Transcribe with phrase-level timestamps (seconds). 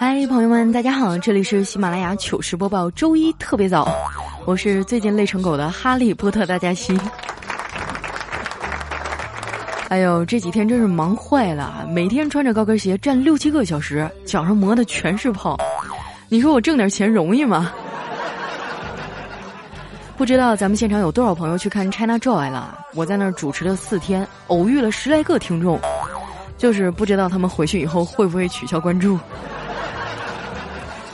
[0.00, 3.88] 嗨，朋友们，大家好，这里是喜马拉雅糗事播报，周一特别早，
[4.44, 6.96] 我是最近累成狗的哈利波特大家期。
[9.88, 15.58] 哎呦，这几天真是忙坏了，每天穿着高跟鞋站六七个小时，脚上磨的全是泡。
[16.28, 17.72] 你说我挣点钱容易吗？
[20.16, 22.78] 不知道咱们现场有多少朋友去看 China Joy 了？
[22.94, 25.76] 我在那儿主持了四天，偶遇了十来个听众，
[26.56, 29.18] 就是不知道他们回去以后会不会取消关注。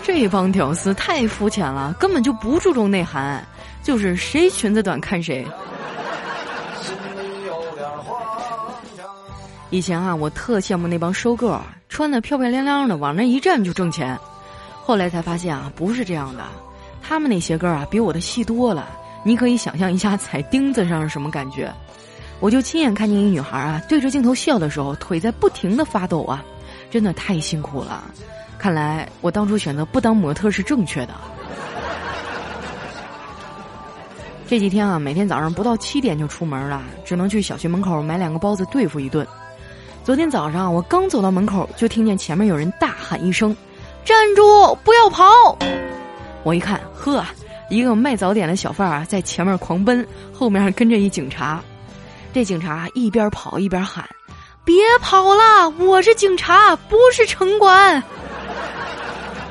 [0.05, 3.43] 这帮屌丝太肤浅了，根本就不注重内涵，
[3.83, 5.47] 就是谁裙子短看谁。
[9.71, 14.17] 以前啊，我特羡慕那帮收购，穿的漂漂亮亮的，往那一站就挣钱。
[14.85, 16.45] 后来才发现啊，不是这样的，
[17.03, 18.87] 他们那鞋跟啊，比我的细多了。
[19.25, 21.73] 你可以想象一下踩钉子上是什么感觉。
[22.41, 26.45] 我就亲眼看见一女孩啊，对着镜头笑的时候，腿在不停的发抖啊，
[26.91, 28.05] 真的太辛苦了。
[28.59, 31.15] 看来我当初选择不当模特是正确的。
[34.47, 39.27] 这几天啊，每天早上不到七点就出门了，只能去小区门口买两个包子对付一顿。
[40.05, 43.57] 昨天早上我刚走到门口，就听见前面有人大喊一声
[44.05, 45.57] ：“站住，不要跑！”
[46.45, 47.25] 我一看，呵，
[47.71, 51.59] 一个卖早点的小贩啊，在前面狂奔，后面跟着一警察。
[52.35, 54.07] 这警察一边跑一边喊
[54.63, 58.03] ：“别跑了，我是警察，不是城管。”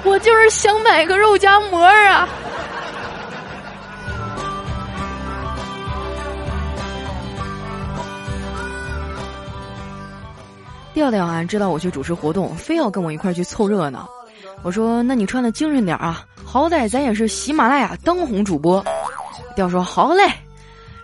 [0.05, 2.27] 我就是想买个肉夹馍啊！
[10.93, 14.07] 调调啊，知道我去主持活动，非要跟我一块去凑热闹。
[14.61, 18.83] 我说：“那你穿的精神点啊，好歹咱也是喜马拉雅当红主播。”
[19.55, 20.23] 调说：“好嘞。”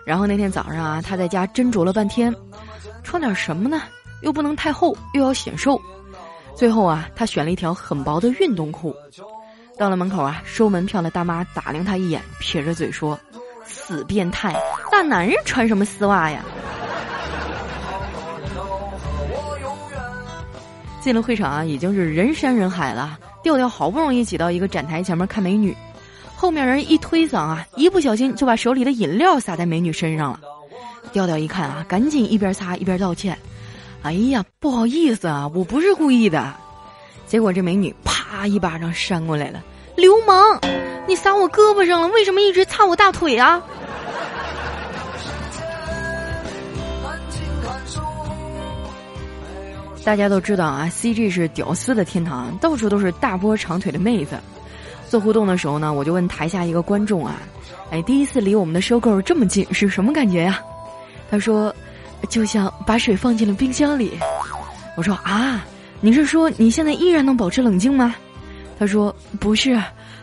[0.06, 2.34] 然后那天早上啊，他在家斟酌了半天，
[3.02, 3.82] 穿点什么呢？
[4.22, 5.80] 又不能太厚，又要显瘦。
[6.60, 8.94] 最后啊，他选了一条很薄的运动裤。
[9.78, 13.18] 到了门口啊，收门票的大妈打量他一眼，撇着嘴说
[13.64, 14.54] ：“死变态，
[14.92, 16.44] 大男人穿什么丝袜呀？”
[21.00, 23.18] 进了会场啊，已经是人山人海了。
[23.42, 25.74] 调调好不容易挤到一个展台前面看美女，
[26.36, 30.40] 后面人一推搡啊，一不小心就把手里的饮料洒在美女身上了。
[31.10, 33.38] 调调一看啊，赶紧一边擦一边道歉。
[34.02, 36.54] 哎呀，不好意思啊，我不是故意的。
[37.26, 39.62] 结果这美女啪一巴掌扇过来了，
[39.94, 40.58] 流氓！
[41.06, 43.62] 你撒我胳膊上了，为什么一直擦我大腿啊？
[50.02, 54.36] 大家都知道啊，CG 是屌丝的天堂，到处都是大波长腿的妹子。
[55.08, 57.36] 做互动的时候呢，我就问台下一个观众啊，
[57.90, 60.58] 哎，第一次离我们的收购这么近是什么感觉呀？
[61.30, 61.72] 他说。
[62.28, 64.18] 就像把水放进了冰箱里，
[64.96, 65.64] 我说啊，
[66.00, 68.14] 你是说你现在依然能保持冷静吗？
[68.78, 69.80] 他说不是，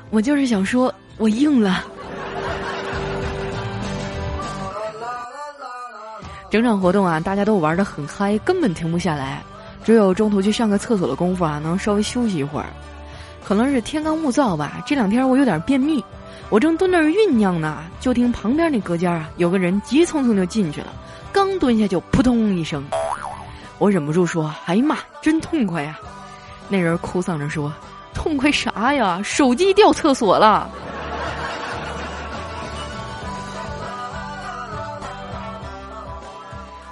[0.10, 1.84] 我就是想说我硬了。
[6.50, 9.44] 整场活动啊，大家都玩的很嗨，根本停不下来，
[9.84, 12.68] 只有中途去上个厕所的功夫啊，能稍微休息一会儿。
[13.44, 16.04] 可能是天干物燥吧，这两天我有点便秘，
[16.50, 20.88] 我正蹲那儿酝酿呢，就听旁边那隔间啊，有个人急匆匆就进去了。
[21.38, 22.84] 刚蹲下就扑通一声，
[23.78, 25.96] 我忍不住说：“哎呀妈，真痛快呀！”
[26.68, 27.72] 那人哭丧着说
[28.12, 29.22] ：“痛快啥呀？
[29.24, 30.68] 手机掉厕所了。”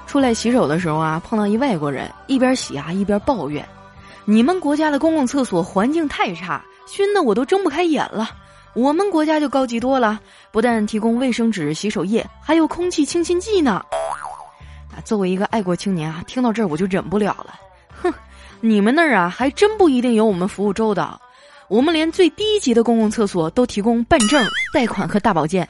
[0.05, 3.67] 出来洗手的时候啊，碰到一外国人，一边洗啊一边抱怨
[4.25, 8.29] ：“你们国家的公共厕所环境太差，熏得我都睁不开眼了。
[8.75, 10.19] 我们国家就高级多了，
[10.51, 13.83] 不但提供卫生纸、洗手液，还有空气清新剂呢。”
[15.05, 17.53] 作为一个爱国青年啊，听到这儿我就忍不了了。
[18.01, 18.11] 哼，
[18.59, 21.21] 你们那儿啊，还真不一定有我们服务周到。
[21.67, 24.43] 我们连最低级的公共厕所都提供办证、
[24.73, 25.67] 贷款和大保健。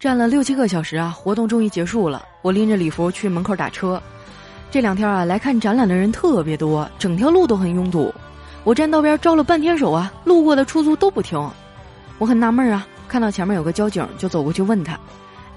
[0.00, 2.24] 站了六七个小时啊，活动终于结束了。
[2.42, 4.00] 我拎着礼服去门口打车。
[4.70, 8.12] 这两天啊，来看展览的人特别多，整条路都很拥堵。
[8.64, 11.38] 我站道边招了半天手啊，路过的出租都不停。
[12.18, 14.98] 我很纳闷啊，看到前面有个交警，就走过去问他。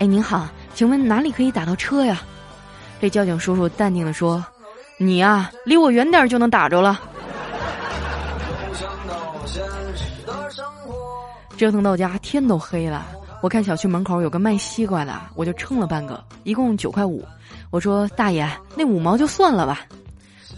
[0.02, 2.24] 哎，您好，请问哪里可以打到车呀？
[3.00, 4.44] 这交警叔叔淡定的说
[4.98, 7.00] ：“你呀，离我远点就能打着了。
[11.56, 13.06] 折腾到家，天都黑了。
[13.44, 17.24] 我看小区门口有个卖西瓜的，我就称了半个，一共九块五。
[17.70, 19.82] 我说：“大爷，那五毛就算了吧。”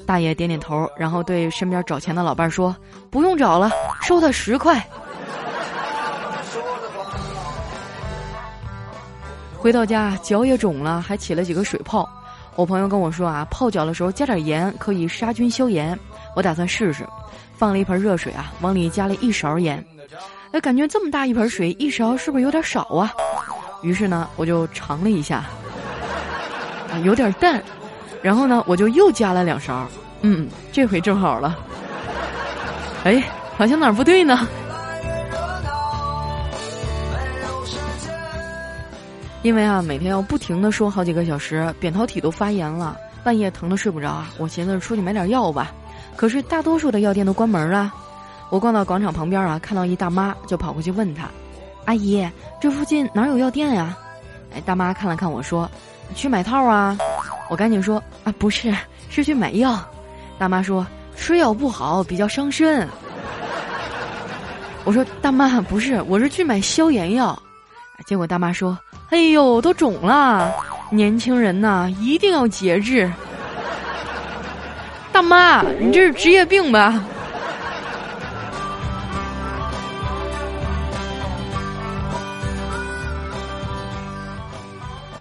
[0.08, 2.74] 大爷点点头，然后对身边找钱的老伴说
[3.12, 3.70] ：“不用找了，
[4.04, 4.82] 收他十块。”
[9.64, 12.08] 回到家，脚也肿了，还起了几个水泡。
[12.58, 15.98] 我朋友跟我说啊，泡脚的时候加点盐可以杀菌消炎。
[16.36, 17.08] 我打算试试，
[17.56, 19.82] 放了一盆热水啊，往里加了一勺盐。
[20.52, 23.14] 哎，感觉这么大一盆水，一勺是不是有点少啊？
[23.84, 25.46] 于是呢，我就尝了一下，
[26.92, 27.64] 啊，有点淡。
[28.22, 29.88] 然后呢，我就又加了两勺，
[30.24, 31.58] 嗯，这回正好了。
[33.06, 33.24] 哎，
[33.56, 34.46] 好像哪儿不对呢？
[39.44, 44.32] 因为啊，每天要不停的说好几个小时，扁桃体都发炎了，半夜疼的睡不着啊。
[44.38, 45.72] 我寻思出去买点药吧，
[46.16, 47.94] 可是大多数的药店都关门了。
[48.50, 51.28] 我逛到广场旁边啊，看到一大妈，就跑过去问她
[51.84, 52.26] ：“阿姨，
[52.62, 53.98] 这附近哪有药店呀？”
[54.56, 55.70] 哎，大妈看了看我说
[56.16, 56.98] ：“去买套啊。”
[57.50, 58.74] 我赶紧说：“啊，不是，
[59.10, 59.78] 是去买药。”
[60.40, 60.88] 大妈说
[61.18, 62.88] ：“吃药不好，比较伤身。”
[64.86, 67.38] 我说：“大妈，不是，我是去买消炎药。”
[68.06, 68.78] 结果大妈说
[69.14, 70.52] ：“哎呦，都肿了，
[70.90, 73.08] 年轻人呐，一定要节制。”
[75.14, 77.00] 大妈，你这是职业病吧？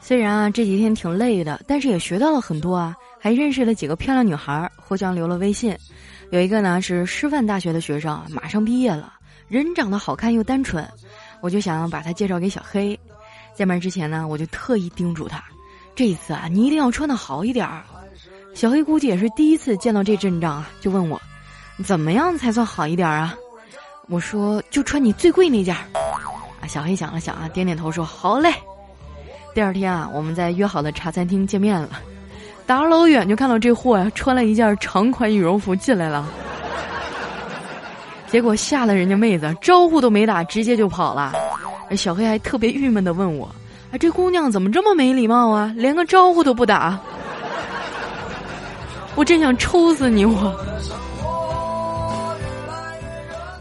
[0.01, 5.77] 虽然啊这几天挺累的，但是也学到了很多啊，还认识了几个漂亮女孩，互相留了微信。
[6.31, 9.13] 有一个呢是师范大学的学生，马上毕业了，
[9.49, 10.83] 人长得好看又单纯，
[11.43, 12.99] 我就想把他介绍给小黑。
[13.63, 15.41] 见面之前呢，我就特意叮嘱他，
[15.95, 17.85] 这一次啊你一定要穿的好一点儿。
[18.55, 21.23] 小黑估计也是第一次见到这阵仗啊，就问我，
[21.85, 23.33] 怎么样才算好一点啊？
[24.09, 25.73] 我说就穿你最贵那件。
[25.73, 28.53] 啊，小黑想了想啊，点点头说好嘞。
[29.55, 31.89] 第二天啊，我们在约好的茶餐厅见面了。
[32.67, 36.29] 打老远就看到这货呀，穿了一件长款羽绒服进来了。
[38.27, 41.33] 结果吓了人家妹子，招呼都没打，直接就跑了。
[41.97, 43.47] 小黑还特别郁闷的问我
[43.93, 45.73] ：“啊，这姑娘怎么这么没礼貌啊？
[45.77, 46.99] 连个招呼都不打！”
[49.15, 50.25] 我真想抽死你！
[50.25, 50.55] 我。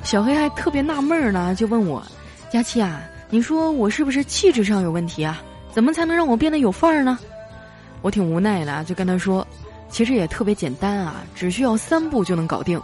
[0.04, 2.02] 小黑还特别纳闷呢，就问我
[2.52, 5.42] ：“佳琪啊，你说我是不是气质上有问题啊？”
[5.72, 7.18] 怎么才能让我变得有范儿呢？
[8.02, 9.48] 我挺无奈的，就跟他说
[9.90, 12.82] ：“其实也特别简单啊，只需要三步就能搞定。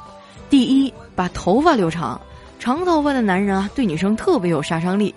[0.49, 2.19] 第一，把头发留长，
[2.59, 5.13] 长头发的男人啊，对女生特别有杀伤力。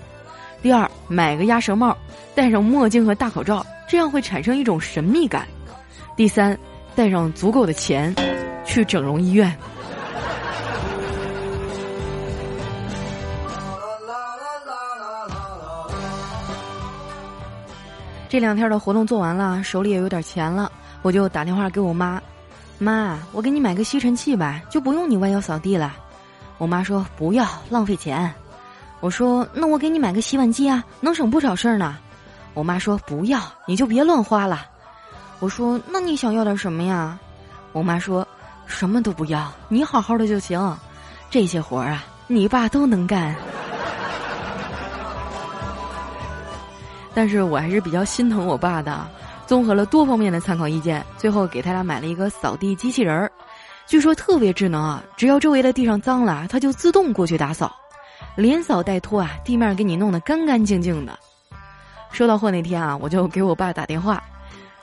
[0.62, 1.97] 第二，买个鸭舌帽，
[2.35, 5.49] 戴上墨镜和大口罩，这样会产生一种神秘感。
[6.17, 6.59] 第三，
[6.95, 8.15] 带上足够的钱，
[8.65, 9.57] 去整容医院。”
[18.29, 20.71] 这两天的活动做完了，手里也有点钱了，
[21.03, 22.23] 我就打电话给我妈
[22.79, 25.97] ：“妈，我给你买个吸尘器吧，就不用你弯腰扫地了。”
[26.59, 28.33] 我妈说：“不要，浪费钱。”
[29.00, 31.97] 我说：“那我给你买个洗碗机啊，能省不少事儿呢。”
[32.55, 34.67] 我妈说：“不要，你就别乱花了。”
[35.41, 37.19] 我说：“那你想要点什么呀？”
[37.73, 38.26] 我妈说
[38.67, 40.76] ：“什么都不要，你好好的就行。
[41.31, 43.34] 这些活儿啊，你爸都能干。”
[47.15, 49.06] 但是我还是比较心疼我爸的，
[49.46, 53.32] 综合了多方面的参考意见，最后给他俩买了一个扫地机器人儿，
[53.86, 57.75] 据说特别智能啊，只要周围的地上脏了，它就自动过去打扫，
[58.37, 61.19] 连扫带拖啊，地面给你弄得干干净净的。
[62.13, 64.22] 收到货那天啊，我就给我爸打电话，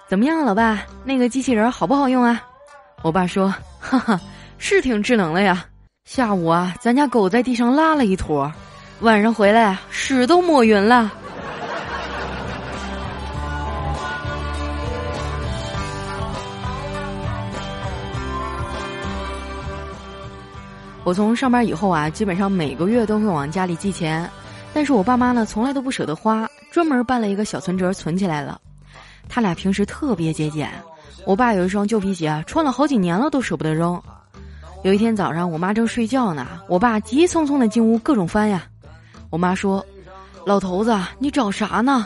[0.08, 2.42] 怎么样，老爸，那个机器人好不好用啊？
[3.02, 4.20] 我爸说，哈哈，
[4.58, 5.66] 是挺智能的呀。
[6.06, 8.52] 下午啊，咱家狗在地上拉了一坨，
[9.02, 11.12] 晚上回来屎都抹匀了。
[21.08, 24.30] 我从上班以后啊，基本上每个月都会往家里寄钱，
[24.74, 28.60] 但是我爸妈呢，从来都不舍得花，专门办了一个小存折存起来了。
[29.30, 30.70] 他俩平时特别节俭，
[31.26, 33.98] 我爸有一双旧皮鞋，穿了好几年了都舍不得扔。
[34.84, 38.66] 有一天早上，我妈正睡觉呢，我爸急匆匆的进屋，各种翻呀。
[39.30, 39.86] 我妈说
[40.46, 42.06] ：“老头子，你找啥呢？”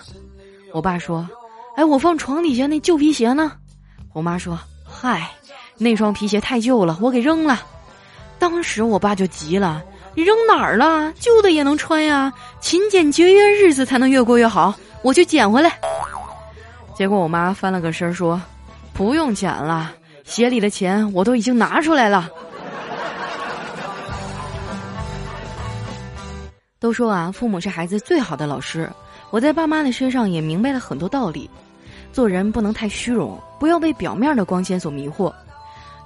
[0.74, 1.27] 我爸说
[1.75, 3.53] ：“哎，我放床底下那旧皮鞋呢。”
[4.13, 5.27] 我妈说：“嗨，
[5.79, 7.60] 那双皮鞋太旧了，我给扔了。”
[8.41, 9.83] 当时我爸就急了
[10.17, 11.13] ：“你扔哪儿了？
[11.19, 12.33] 旧的也能穿呀！
[12.60, 14.74] 勤俭节约，日子才能越过越好。
[15.03, 15.79] 我去捡回来。”
[16.98, 18.41] 结果我妈翻了个身说
[18.93, 19.91] ：“不用捡了，
[20.24, 22.27] 鞋里的钱我都已经拿出来了。
[26.79, 28.89] 都说啊，父母是孩子最好的老师。
[29.29, 31.48] 我在爸妈的身上也明白了很多道理。
[32.12, 35.31] 做人不能太虚荣，不要被表面的光鲜所迷惑。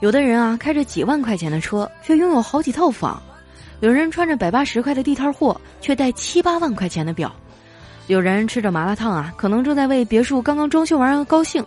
[0.02, 3.18] 有的人啊，开着几万块钱的车，却拥有好几套房；
[3.80, 7.30] 有人穿着百八十块的地摊货，却戴七八万块钱的表；
[8.08, 11.64] 有人吃着麻辣烫啊，可能正在为别墅刚刚装修完而高兴；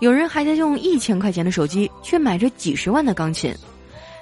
[0.00, 3.54] 有人还在用一千块钱的手机，却买着几十万的钢琴。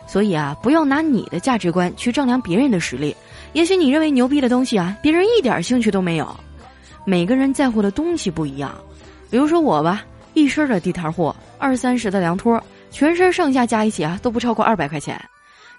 [0.08, 3.16] 所以啊，不要拿你的价值观去丈量别人的实力。
[3.52, 6.36] 也许你认为牛逼的东西啊，别人一点兴趣都没有。
[7.04, 8.74] 每个人在乎的东西不一样。
[9.30, 12.62] 比如说我吧，一身的地摊货，二三十的凉拖，
[12.96, 15.22] 全身上下加一起啊都不超过二百块钱，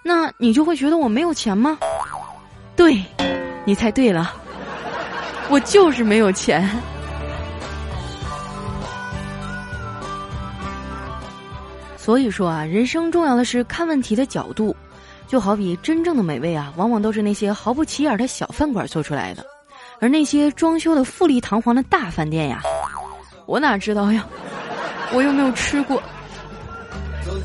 [0.04, 1.76] 那你就会觉得我没有钱吗？
[2.76, 3.04] 对，
[3.66, 4.36] 你猜对了，
[5.50, 6.70] 我就是没有钱。
[11.98, 14.76] 所以说啊，人生重要的是看问题的角度，
[15.28, 19.44] 就好比真正的美味啊，往往都是那些毫不起眼的小饭馆做出来的，
[20.00, 22.62] 而那些装修的富丽堂皇的大饭店呀。
[23.48, 24.24] 我哪知道呀，
[25.12, 26.00] 我又没有吃过。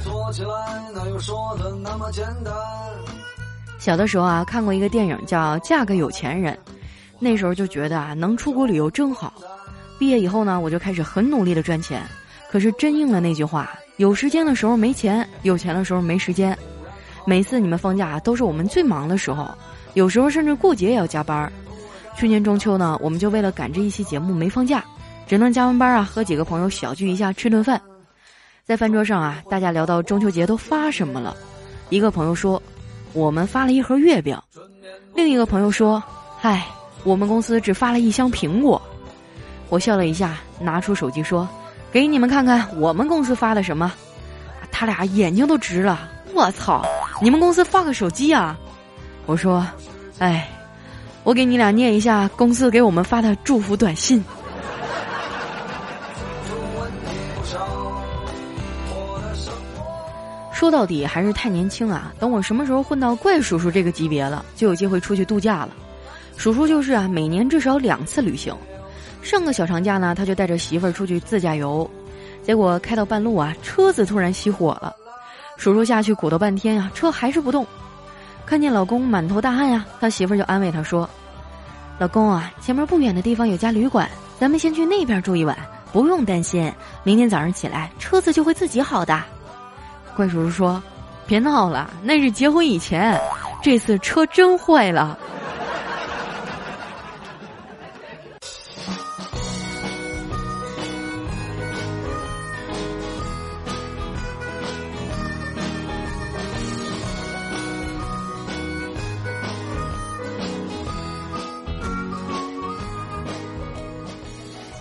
[0.05, 2.53] 做起来哪有说的那么简单
[3.79, 6.55] 小的时候啊，看过一个电影叫《嫁个有钱人》，
[7.19, 9.33] 那时候就觉得啊，能出国旅游真好。
[9.99, 12.03] 毕业以后呢，我就开始很努力的赚钱。
[12.51, 16.57] 可是真应了那句话：有时间的时候没钱，有钱的时候没时间。
[17.25, 19.51] 每次你们放假都是我们最忙的时候，
[19.95, 21.53] 有时候甚至过节也要加班。
[22.17, 24.85] 去年中秋呢，我们就为了赶这一期节目没放假。
[25.27, 27.81] 只能加完班啊，和几个朋友小聚一下，吃顿饭。
[28.65, 31.37] 在饭桌上啊，大家聊到中秋节都发什么了。
[31.89, 32.63] 一个朋友说
[33.13, 34.39] ：“我们发了一盒月饼。”
[35.15, 36.01] 另一个朋友说
[36.39, 36.65] ：“嗨，
[37.03, 38.81] 我们公司只发了一箱苹果。”
[39.69, 41.49] 我笑了一下，拿出手机说
[41.91, 43.93] ：“给你们看看我们公司发的什么。”
[44.71, 46.09] 他俩眼睛都直了。
[46.33, 46.87] 我操！
[47.21, 48.57] 你们公司发个手机啊？
[49.27, 49.67] 我说
[50.21, 50.49] ：“哎，
[51.25, 54.23] 我给你俩念一下公司给我们发的祝福短信。”
[60.63, 62.15] 说到底还是太年轻啊！
[62.21, 65.71] 等我什么时候混到怪叔叔这个级别了，就有机会出去度假了。
[66.37, 68.55] 叔叔就是啊，每年至少两次旅行。
[69.23, 71.91] 上个小长假呢，他就带着媳妇儿出去自驾游，
[72.45, 74.95] 结果开到半路啊，车子突然熄火了。
[75.57, 77.67] 叔叔下去鼓捣半天啊，车还是不动。
[78.47, 81.11] 看见老公满头大汗呀，他媳妇儿就安慰他说
[81.99, 85.59] ：“老公啊，前面不远的地方有家旅馆，咱们先去那边住一晚，
[85.93, 89.21] 不用担心，明天早上起来车子就会自己好的。”
[90.15, 90.83] 怪叔叔说
[91.27, 93.19] ：“别闹了，那是结婚以前，
[93.63, 95.19] 这次车真坏了。”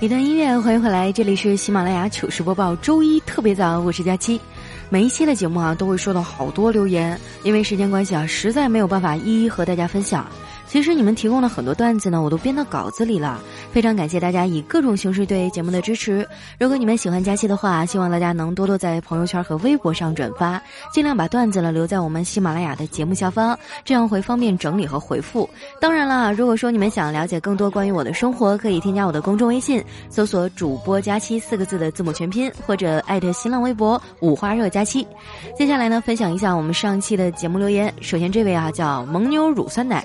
[0.02, 4.42] 一段音乐，欢迎回来，这里是喜马拉雅糗事播报，周一特别早，我是佳期。
[4.94, 10.30] 每一期的节目啊，都会收到好多留言，因为时间关系啊，实在没有办法一一和大家分享。
[10.72, 13.42] 其实你们提供的很多段子呢，我都编到稿子里了。
[13.74, 16.26] 非常感谢大家以各种形式对节目的支持。
[16.58, 20.62] 如果你们喜欢佳期的话，希望大家能多多在朋友圈和微博上转发，
[20.94, 25.50] 尽量把段子呢留在我们喜马拉雅的节目下方，这样会方便整理和回复。
[25.82, 35.06] 当然了，如果说你们想了解更多关于我的生活，可以添加我的公众微信，搜索“主播佳期”四个字的字母全拼，或者艾特新浪微博“五花热佳期”。
[35.54, 37.94] 接下来呢，分享一下我们上期的节目留言。
[38.00, 40.02] 首先这位啊，叫蒙牛乳酸奶。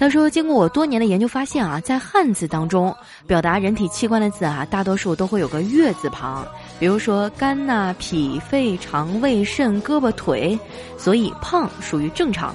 [0.00, 6.42] 他说：“经过我多年的研究发现啊，在汉字当中，表达人体器官的字啊，大多数都会有个月字旁，
[6.78, 10.58] 比如说肝呐、脾、肺、肠胃、肾、胳膊、腿，
[10.96, 12.54] 所以胖属于正常。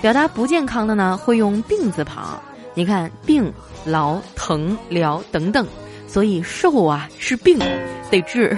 [0.00, 2.40] 表达不健康的呢，会用病字旁，
[2.74, 3.52] 你看病、
[3.84, 5.66] 劳、疼、疗等等，
[6.06, 7.58] 所以瘦啊是病，
[8.08, 8.56] 得治。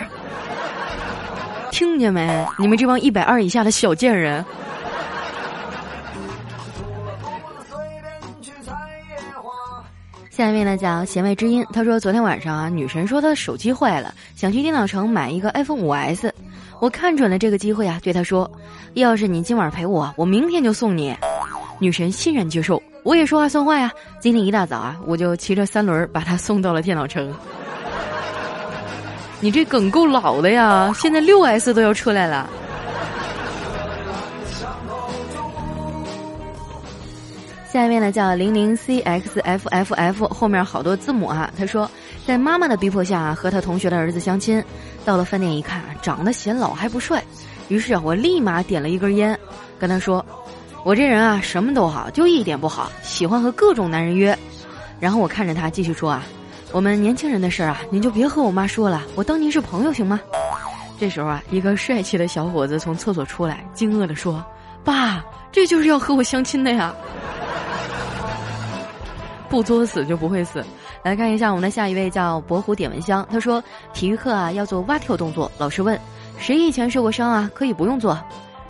[1.72, 2.46] 听见没？
[2.58, 4.44] 你们这帮一百二以下的小贱人。”
[10.40, 16.35] 下一位呢叫弦外之音，他说昨天晚上啊，女神说她的手机坏了，想去电脑城买一个 iPhone 五 S。
[16.78, 18.50] 我看准了这个机会啊，对她说，
[18.94, 21.14] 要是你今晚陪我，我明天就送你。
[21.78, 23.92] 女神欣然接受，我也说话算话呀。
[24.18, 27.30] 今天一大早啊，我就骑着三轮把她送到了电脑城。
[29.40, 32.49] 你这梗够老的呀，现在六 S 都要出来了。
[37.72, 41.48] 下一位呢叫零零 c x f f f，后面好多字母啊。
[41.56, 41.88] 他说，
[42.26, 44.60] 在妈妈的逼迫下和他同学的儿子相亲，
[45.04, 47.22] 到了饭店一看，长得显老还不帅。
[47.68, 49.38] 于是啊，我立马点了一根烟，
[49.78, 50.24] 跟他说
[50.82, 54.36] ：“我这人啊，什么都好，就一点不好，喜欢和各种男人约。”
[54.98, 56.26] 然后我看着他继续说：“啊，
[56.72, 60.18] 我们年轻人的事儿啊，您就别和我妈说了，我当您是朋友行吗？”
[60.98, 64.44] 这时候啊，一个帅气的小伙子从厕所出来，惊愕地说
[64.82, 66.92] ：“爸，这就是要和我相亲的呀！”
[69.50, 70.64] 不作死就不会死。
[71.02, 76.00] 来看一下我们的下一位叫博虎点蚊香，他说：“体育课啊要做蛙跳动作，老师问。”
[76.38, 77.50] 谁以前受过伤啊？
[77.54, 78.19] 可以不用做。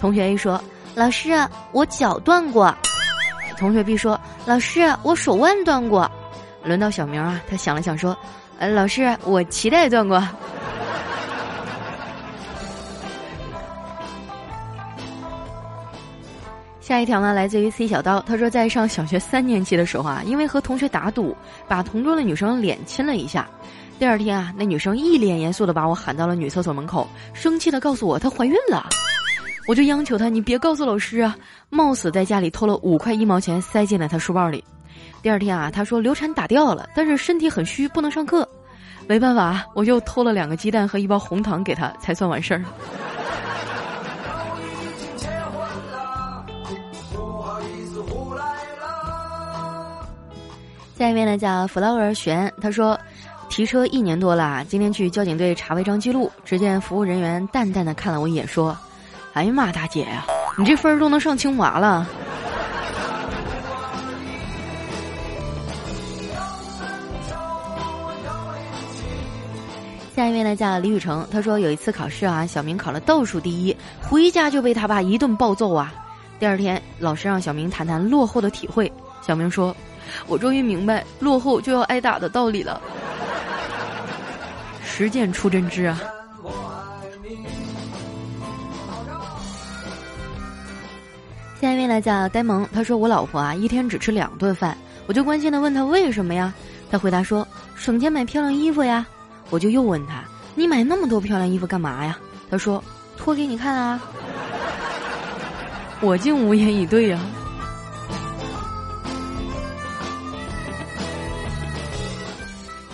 [0.00, 0.60] 同学 A 说
[0.96, 1.30] ：“老师，
[1.70, 2.74] 我脚断过。”
[3.58, 6.10] 同学 B 说：“老师，我手腕断过。”
[6.64, 8.16] 轮到小明啊，他想了想说
[8.58, 10.20] ：“呃，老师，我脐带断过。”
[16.90, 21.36] 下一条呢，来自于 C 小刀，他说在上小学三年级的时候啊，因为和同学打赌，
[21.68, 23.48] 把同桌的女生脸亲了一下。
[23.96, 28.88] 第二天啊，那女生一脸严肃的把我喊到了女厕所门口，生气的告诉我她怀孕了。
[29.68, 31.36] 我就央求她，你别告诉老师啊！
[31.68, 34.64] 冒死在家里偷了五块一毛钱塞进了她书包里。
[35.22, 38.48] 第二天啊，她说流产打掉了，但是身体很虚，不能上课。
[39.06, 42.64] 没办法，我又偷了两个鸡蛋和一包红糖给她，才算完事儿。
[51.00, 53.00] 下一位呢叫 flower 玄，他说。
[53.48, 58.78] 提车一年多了，今天去交警队查违章记录，只见服务人员淡淡的看了我一眼，说
[59.34, 60.24] ：“哎呀妈，大姐呀，
[60.56, 62.06] 你这分儿都能上清华了。”
[70.14, 75.92] 下一位呢叫李雨成，他说有一次考试啊，小明考了倒数第一，回家就被他爸一顿暴揍啊。
[76.38, 78.92] 第二天老师让小明谈谈落后的体会，
[79.26, 79.74] 小明说
[80.26, 82.80] ：“我终于明白落后就要挨打的道理了。
[84.84, 86.00] ”实践出真知啊！
[91.60, 96.52] 下一位呢叫呆萌，他说我老婆啊一天只吃两顿饭，我就关心的问他为什么呀？
[96.90, 99.06] 他回答说省钱买漂亮衣服呀。
[99.50, 100.22] 我就又问他
[100.54, 102.18] 你买那么多漂亮衣服干嘛呀？
[102.50, 102.82] 他说
[103.16, 104.00] 脱给你看啊。
[106.00, 107.20] 我竟无言以对呀。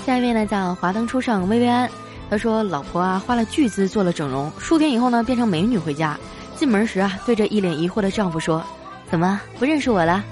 [0.06, 1.90] 下一位呢叫华灯初上薇薇安，
[2.30, 6.16] 他说老婆啊花了巨资做了整容，数天以后呢变成美女回家，
[6.54, 8.64] 进门时啊对着一脸疑惑的丈夫说
[9.10, 10.22] ：“怎么不认识我了？”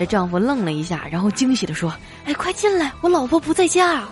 [0.00, 1.92] 这丈夫愣了一下，然后惊喜的说
[2.24, 4.02] ：“哎，快进来，我老婆不在家。”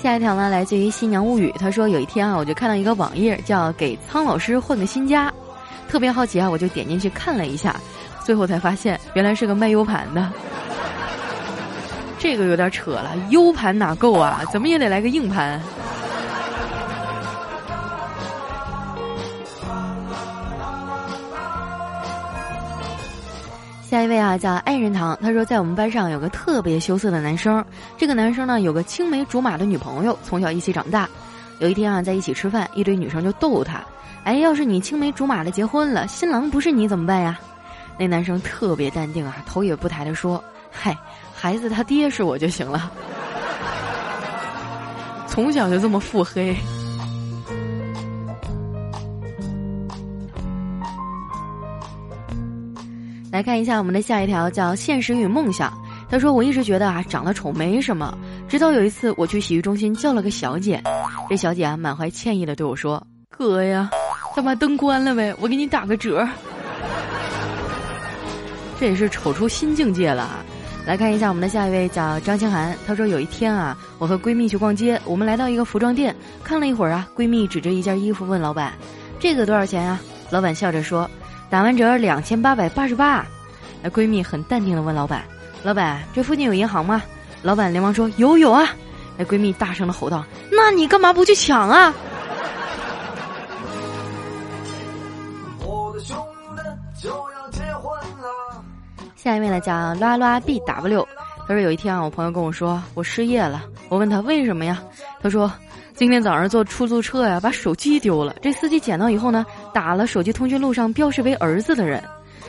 [0.00, 5.34] 下一条呢来自于新娘物语，他说有一天啊我就看到一个网页叫给苍老师换个新家。
[5.88, 7.74] 特别好奇啊，我就点进去看了一下，
[8.24, 10.30] 最后才发现原来是个卖 U 盘的。
[12.18, 14.42] 这个有点扯了，U 盘哪够啊？
[14.52, 15.60] 怎么也得来个硬盘。
[23.88, 27.64] 下一位啊，叫爱人堂，他说在我们班上有个特别羞涩的男生，
[27.96, 31.08] 这个男生呢有个青梅竹马的女朋友，从小一起长大。
[31.58, 33.80] 有一天啊，在一起吃饭，一堆女生就逗他。
[34.24, 37.38] 哎，要是你青梅竹马的结婚了，新郎不是你怎么办呀？
[37.98, 40.96] 那男生特别淡定啊，头也不抬的说：“嗨，
[41.34, 42.92] 孩子他爹是我就行了。”
[45.26, 46.54] 从小就这么腹黑。
[53.32, 55.72] 来看一下我们的下一条，叫“现实与梦想”。
[56.10, 58.16] 他说：“我一直觉得啊，长得丑没什么，
[58.48, 60.82] 直到有一次我去洗浴中心叫了个小姐，
[61.28, 63.90] 这小姐啊满怀歉意的对我说：‘哥呀。’”
[64.38, 66.24] 他把灯关了呗，我给你打个折。
[68.78, 70.44] 这也是瞅出新境界了！
[70.86, 78.72] 来看一下我们的下一位叫张清涵，她说有一天啊，我和闺蜜去逛街，我们来到一个服装店，看了一会儿啊，闺蜜指着一件衣服问老板
[79.18, 81.10] ：“这个多少钱啊？”老板笑着说
[81.50, 83.26] ：“打完折两千八百八十八。”
[83.82, 85.24] 那闺蜜很淡定的问老板
[85.64, 87.02] ：“老板，这附近有银行吗？”
[87.42, 88.68] 老板连忙说：“有有啊！”
[89.18, 91.92] 那闺蜜大声的吼道：“那你干嘛不去抢啊？”
[99.28, 101.06] 下一位呢叫拉拉 B W，
[101.46, 104.82] 他说有一天啊，我朋友跟我说我失业了，我问他为什么呀？
[105.20, 105.52] 他说
[105.94, 112.02] 今天早上坐出租车呀，把手机丢了，这司机捡到以后呢，打了手机通讯录上标识为儿子的人。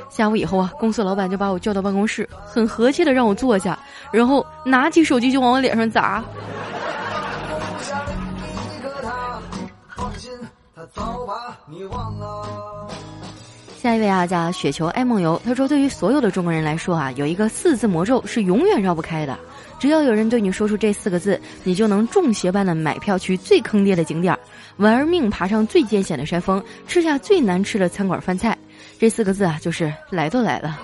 [0.09, 3.77] 下午以后啊，公司老板就把我叫到办公室，很和气的让我坐下，
[4.09, 6.23] 然后拿起手机就往我脸上砸。
[13.81, 15.41] 下一位啊，叫雪球爱梦游。
[15.45, 19.39] 他说：“对于所有的中国人来说啊，有一个四字魔咒是永远绕不开的，
[19.79, 24.37] 只要有人对你说出这四个字，你就能中邪般的买票去最坑爹的景点，
[24.75, 28.57] 玩命爬上最艰险的山峰，吃下最难吃的餐馆饭菜。
[28.99, 30.77] 这四个字啊，就是来都来了。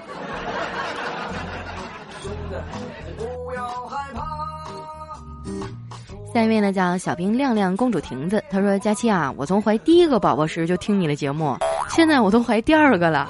[6.34, 11.58] 下一位呢叫小兵亮亮公主亭子，他说：“佳期啊，我从怀第一个宝宝时就听你的节目，
[11.90, 13.30] 现在我都怀第二个了。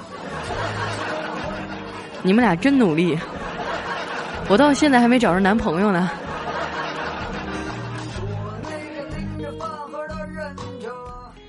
[2.22, 3.18] 你们俩真努力，
[4.48, 6.10] 我到现在还没找着男朋友呢。”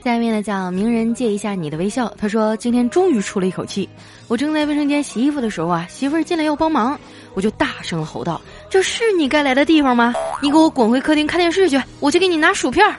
[0.04, 3.90] 下面呢叫名人借一下你的微笑，他说：“今天终于出了一口气，
[4.30, 6.98] 我正在卫生间洗衣服的时候啊，媳妇儿进来要帮忙，
[7.34, 8.40] 我就大声吼道。”
[8.72, 10.14] 这是你该来的地方吗？
[10.42, 12.96] 你给我滚回客厅看电视去，我去给你拿薯片儿。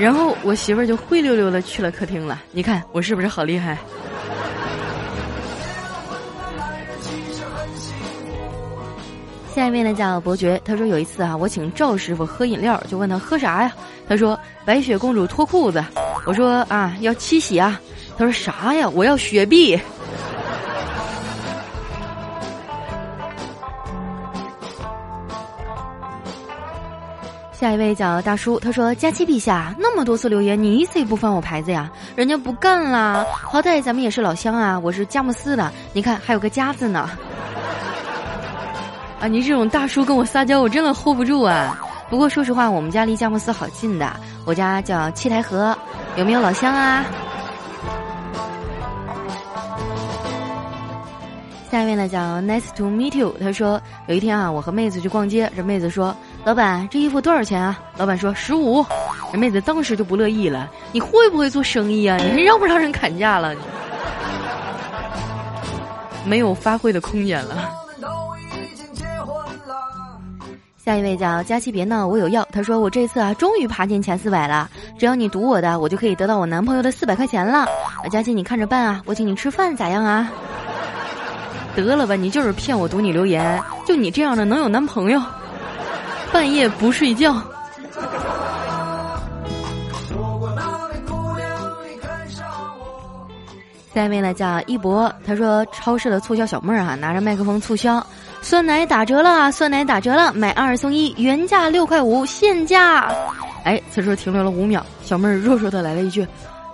[0.00, 2.42] 然后我媳妇儿就灰溜溜的去了客厅了。
[2.52, 3.76] 你看我是不是好厉害？
[9.54, 13.72] 下一位呢叫伯爵，他说有一次啊，我请赵师傅喝饮料，就问他喝啥呀？
[14.08, 15.84] 他说白雪公主脱裤子。
[16.24, 17.78] 我说啊，要七喜啊。
[18.16, 18.88] 他说啥呀？
[18.88, 19.78] 我要雪碧。
[27.60, 31.92] 下一位叫大叔，他说：“佳期陛下，那么多次留言，你一次也不翻我牌子呀？
[32.16, 37.10] 人家不干啦，好歹咱们也是老乡啊，我是佳木斯的，你看还有个佳字呢。
[39.20, 41.78] 啊，你这种大叔跟我撒娇，我真的 hold 不住啊。
[42.08, 44.10] 不过说实话，我们家离佳木斯好近的，
[44.46, 45.76] 我家叫七台河，
[46.16, 47.04] 有没有老乡啊？”
[51.70, 56.12] 下一位呢叫 Nice to meet you，他说有一天啊，我和妹子去逛街，这妹子说
[56.44, 58.84] ：“老板，这衣服多少钱啊？”老板说：“十五。”
[59.32, 62.16] 这妹子当时就不乐意了：“你会不会做生意啊？
[62.16, 63.54] 你还让不让人砍价了？
[66.24, 67.70] 没有发挥的空间了。”
[70.82, 72.46] 下一位叫佳琪别闹，我有药。
[72.50, 74.68] 他说我这次啊，终于爬进前四百了。
[74.98, 77.58] 只要你赌我的，我就可以得到我男朋友的四百块钱了。
[77.60, 80.28] 啊，佳琪你看着办啊，我请你吃饭咋样啊？
[81.76, 85.22] 得了吧，你就是骗我读你留言，就你这样的能有男朋友？
[86.32, 87.34] 半夜不睡觉。
[93.92, 98.04] 下一位呢叫一博，他说超市的促销小妹儿啊，拿着麦克风促销，
[98.40, 103.12] 酸奶打折了，酸奶打折了，买二送一，原价六块五，现价。
[103.64, 106.26] 哎，此时停留了五秒，小妹儿弱弱的来了一句：“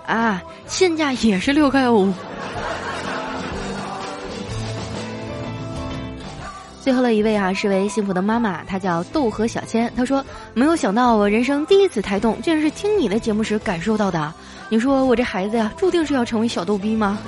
[0.05, 2.13] 啊，现价也是六块五。”
[6.87, 9.91] 最后的一位啊是位幸福的妈妈，她叫豆和小千。
[9.93, 10.23] 她说
[10.55, 14.33] ：“没有想到我人生第一次胎动，竟然是听你的节目时感受到的。
[14.69, 17.19] 你说我这孩子呀，注定是要成为小逗逼吗？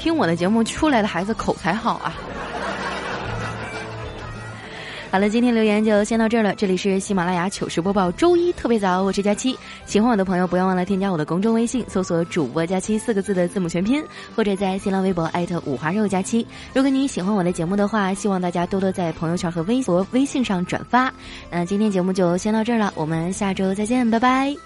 [0.00, 2.12] 听我的节目出来的孩子口才好啊。”
[5.12, 6.54] 好了，今天留言就先到这儿了。
[6.54, 9.54] 这里是喜马拉雅糗事播报周一特别早，我是佳期。
[9.84, 14.02] 喜欢我的朋友，不要忘了添加我的公众微信，搜索“主播佳期”四个字的字母全拼，
[14.34, 16.46] 或者在新浪微博艾特五花肉佳期。
[16.72, 21.12] 如果你喜欢我的节目的话，希望大家多多在朋友圈和微博、微信上转发。
[21.50, 24.56] 那今天节目就先到这儿了，我们下周再见，拜拜。